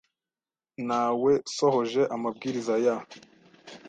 Nawesohoje 0.87 2.01
amabwiriza 2.15 2.73
ya. 2.85 2.95